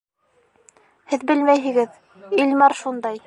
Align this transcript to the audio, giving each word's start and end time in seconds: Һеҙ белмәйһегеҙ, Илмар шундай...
Һеҙ 1.13 1.27
белмәйһегеҙ, 1.31 2.01
Илмар 2.45 2.77
шундай... 2.83 3.19